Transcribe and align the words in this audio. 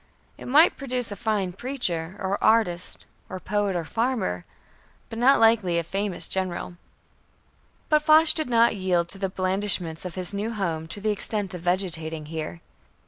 It 0.35 0.47
might 0.47 0.77
produce 0.77 1.11
a 1.11 1.15
fine 1.15 1.53
preacher, 1.53 2.15
or 2.17 2.43
artist, 2.43 3.05
or 3.29 3.39
poet, 3.39 3.75
or 3.75 3.85
farmer 3.85 4.45
but 5.11 5.19
not 5.19 5.39
likely 5.39 5.77
a 5.77 5.83
famous 5.83 6.27
general. 6.27 6.77
But 7.87 8.01
Foch 8.01 8.29
did 8.33 8.49
not 8.49 8.75
yield 8.75 9.09
to 9.09 9.19
the 9.19 9.29
blandishments 9.29 10.03
of 10.03 10.15
his 10.15 10.33
new 10.33 10.53
home 10.55 10.87
to 10.87 11.01
the 11.01 11.11
extent 11.11 11.53
of 11.53 11.61
vegetating 11.61 12.25
here. 12.25 12.61